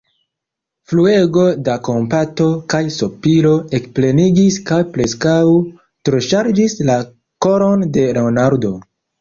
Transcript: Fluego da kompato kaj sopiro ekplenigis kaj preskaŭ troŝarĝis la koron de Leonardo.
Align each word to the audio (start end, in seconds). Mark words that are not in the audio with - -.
Fluego 0.91 1.43
da 1.67 1.75
kompato 1.87 2.47
kaj 2.75 2.81
sopiro 2.95 3.51
ekplenigis 3.81 4.57
kaj 4.71 4.81
preskaŭ 4.97 5.37
troŝarĝis 6.11 6.79
la 6.93 6.99
koron 7.49 7.89
de 7.99 8.09
Leonardo. 8.21 8.75